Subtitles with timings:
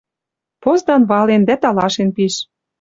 [0.63, 2.35] Поздан вален дӓ талашен пиш.